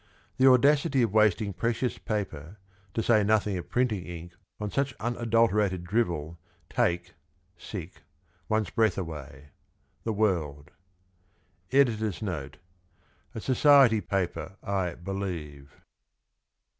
The 0.37 0.49
audacity 0.51 1.03
of 1.03 1.13
wasting 1.13 1.53
precious 1.53 1.99
paper, 1.99 2.57
to 2.95 3.03
say 3.03 3.23
nothing 3.23 3.55
of 3.59 3.69
printing 3.69 4.03
ink, 4.07 4.33
on 4.59 4.71
such 4.71 4.95
unadulterated 4.99 5.83
drivel 5.83 6.39
take 6.71 7.13
one's 8.49 8.71
breath 8.71 8.97
away.— 8.97 9.49
The 10.05 10.13
World. 10.13 10.71
[Editor's 11.71 12.23
Note.— 12.23 12.57
A 13.35 13.39
society 13.39 14.01
paper, 14.01 14.57
I 14.63 14.95
believe. 14.95 15.69